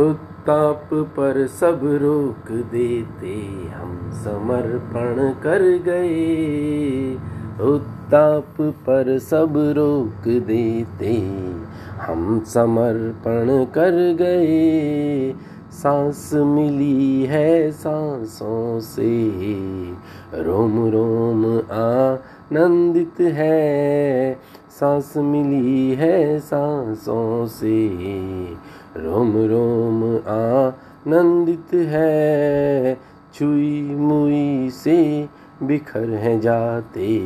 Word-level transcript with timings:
उत्ताप 0.00 0.90
पर 0.94 1.46
सब 1.46 1.80
रोक 1.82 2.52
देते 2.52 3.34
हम 3.70 4.10
समर्पण 4.14 5.32
कर 5.42 5.62
गए। 5.62 7.14
उत्ताप 7.60 8.60
पर 8.60 9.18
सब 9.18 9.52
रोक 9.56 10.28
देते 10.28 11.12
हम 12.00 12.44
समर्पण 12.46 13.64
कर 13.64 14.16
गए। 14.18 15.34
सांस 15.72 16.30
मिली 16.34 17.22
है 17.24 17.70
सांसों 17.70 18.80
से, 18.80 19.34
रोम 20.34 20.88
रोम 20.88 21.46
आनंदित 21.72 23.20
है। 23.20 24.38
सांस 24.70 25.12
मिली 25.16 25.94
है 25.94 26.38
सांसों 26.38 27.46
से 27.46 27.88
रोम 28.98 29.36
रोम 29.36 30.04
आनंदित 30.28 31.74
है, 31.74 32.94
छुई 33.34 33.80
मुई 33.82 34.70
से 34.70 35.28
बिखर 35.62 36.10
है 36.10 36.40
जाते, 36.40 37.18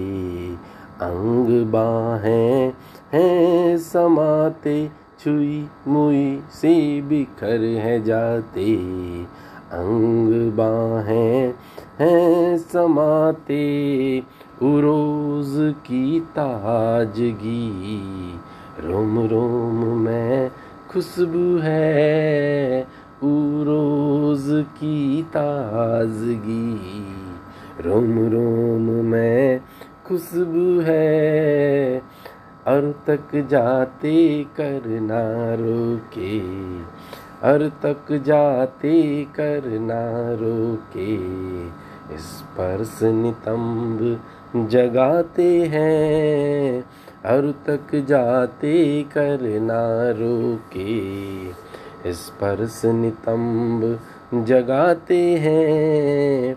अंग 1.01 1.67
बाहें 1.67 2.73
हैं 3.13 3.79
समाते, 3.79 4.91
छुई 5.21 5.69
मुई 5.89 6.43
से 6.53 7.03
बिखर 7.03 7.65
है 7.79 8.03
जाते, 8.05 8.75
अंग 9.73 10.53
बाहें 10.53 11.55
हैं 11.99 12.59
समाते, 12.59 13.63
उरोज 14.63 15.75
की 15.87 16.21
ताजगी, 16.21 17.71
रोम 18.81 19.19
रोम 19.19 19.85
में 19.99 20.51
खुशबू 20.93 21.59
है 21.59 22.83
उरोज 23.23 24.45
की 24.49 25.23
ताजगी। 25.23 26.77
रोम 27.83 28.19
रोम 28.29 28.91
में 29.07 29.61
खुशबू 30.07 30.81
है 30.81 31.99
अर 32.67 32.91
तक 33.07 33.47
जाते 33.51 34.45
करना 34.57 35.23
रोके 35.55 36.39
अर 37.49 37.69
तक 37.83 38.13
जाते 38.27 39.25
करना 39.25 40.03
रोके 40.35 41.17
स्पर्श 42.19 42.99
नितंब 43.03 44.21
जगाते 44.71 45.49
हैं 45.67 46.85
और 47.27 47.55
तक 47.67 48.07
जाते 48.09 49.03
करना 49.03 50.11
रोके। 50.11 51.13
स्पर्श 52.13 52.83
नितंब 52.85 54.01
जगाते 54.45 55.19
हैं, 55.19 56.57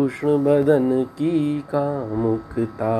उष्ण 0.00 0.44
बदन 0.44 1.04
की 1.04 1.60
कामुकता। 1.60 2.94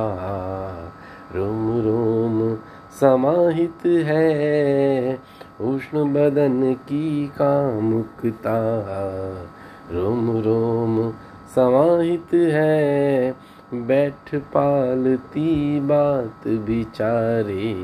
रोम 1.35 1.81
रोम 1.81 2.55
समाहित 3.01 3.87
है, 3.87 5.15
उष्ण 5.61 6.13
बदन 6.13 6.75
की 6.75 7.27
कामुकता। 7.27 8.59
रोम 9.93 10.31
रोम 10.31 11.11
समाहित 11.55 12.35
है 12.35 13.52
बैठ 13.75 14.35
पालती 14.35 15.81
बात 15.81 16.49
बिचारे। 16.49 17.75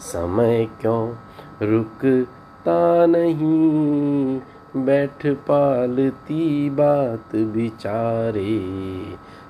समय 0.00 0.68
क्यों 0.80 1.14
रुकता 1.62 3.06
नहीं? 3.06 4.40
बैठ 4.76 5.26
पालती 5.26 6.70
बात 6.70 7.36
बिचारे। 7.36 8.64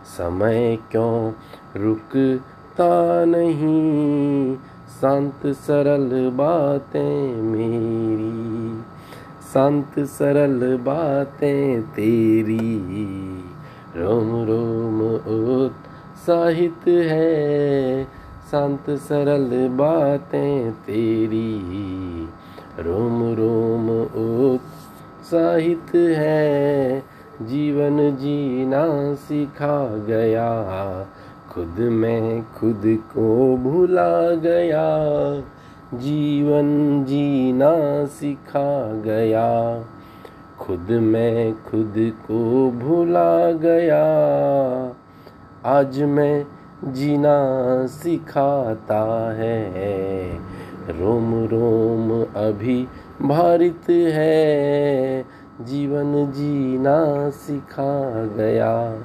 समय 0.05 0.78
क्यों 0.90 1.33
रुकता 1.77 3.24
नहीं? 3.24 4.56
शांत 5.01 5.46
सरल 5.46 6.30
बातें 6.30 7.42
मेरी। 7.42 8.80
शांत 9.55 9.98
सरल 9.98 10.77
बातें 10.77 11.83
तेरी। 11.83 12.83
रोम 13.96 14.45
रोम 14.45 15.16
उत्साहित 16.29 16.89
है। 16.89 18.05
शांत 18.51 18.91
सरल 18.91 19.69
बातें 19.69 20.73
तेरी। 20.73 21.61
रोम 22.79 23.35
रोम 23.35 23.91
उत्साहित 24.55 25.95
है। 25.95 26.98
जीवन 27.42 28.17
जीना 28.17 29.15
सिखा 29.15 29.97
गया। 29.97 30.63
खुद 31.55 31.77
में 31.79 32.42
खुद 32.42 32.83
को 32.86 33.57
भुला 33.57 34.31
गया। 34.31 35.09
जीवन 35.98 37.05
जीना 37.05 38.05
सिखा 38.07 38.92
गया। 38.92 39.81
खुद 40.59 40.86
में 40.91 41.53
खुद 41.53 41.95
को 41.98 42.70
भुला 42.70 43.53
गया। 43.53 44.07
आज 45.67 46.03
मैं 46.03 46.47
जीना 46.93 47.37
सिखाता 47.87 49.33
है। 49.33 49.73
रोम 50.89 51.45
रोम 51.45 52.23
अभी 52.23 52.89
भारित 53.23 53.91
है। 53.91 55.25
जीवन 55.61 56.33
जीना 56.33 57.31
सिखा 57.31 58.25
गया। 58.25 59.03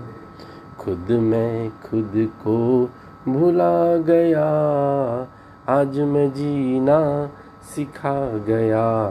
खुद 0.80 1.08
मैं 1.12 1.70
खुद 1.70 2.12
को 2.16 2.90
भुला 3.28 3.98
गया। 3.98 4.48
आज 5.70 6.00
मैं 6.00 6.30
जीना 6.30 7.30
सिखा 7.76 8.38
गया। 8.38 9.08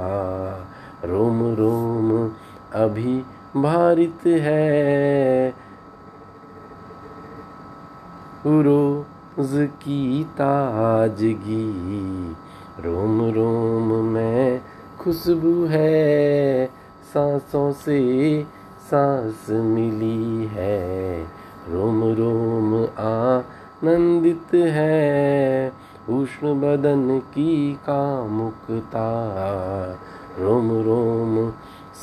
रोम 1.05 1.55
रोम 1.55 2.31
अभी 2.75 3.23
भारित 3.57 4.27
है। 4.27 5.70
रोज 8.47 9.69
की 9.83 10.25
ताजगी। 10.25 11.71
रोम 12.81 13.31
रोम 13.31 14.05
में 14.05 14.61
खुशबू 15.01 15.65
है, 15.65 16.67
सांसों 17.15 17.73
से 17.73 18.43
सांस 18.91 19.47
मिली 19.51 20.47
है। 20.47 21.23
रोम 21.69 22.05
रोम 22.05 22.75
आनंदित 22.99 24.55
है, 24.55 25.73
उष्ण 26.09 26.61
बदन 26.61 27.19
की 27.19 27.73
कामुकता। 27.73 29.09
रोम 30.39 30.71
रोम 30.71 31.53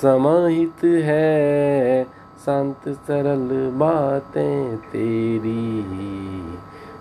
समाहित 0.01 0.83
है 0.83 2.16
शांत 2.47 2.87
सरल 2.89 3.49
बातें 3.71 4.77
तेरी 4.77 5.81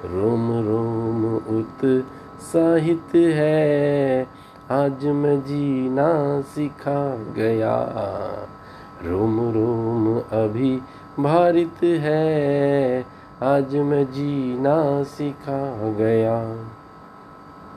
रोम 0.05 0.49
रोम 0.53 1.25
उत्साहित 1.59 3.15
है, 3.15 4.27
आज 4.71 5.05
मैं 5.05 5.41
जीना 5.41 6.41
सिखा 6.41 7.17
गया। 7.37 7.77
रोम 9.05 9.41
रोम 9.53 10.09
अभी 10.41 10.77
भारित 11.21 11.83
है, 11.83 13.05
आज 13.43 13.77
मैं 13.77 14.05
जीना 14.05 15.03
सिखा 15.03 15.63
गया। 15.93 16.41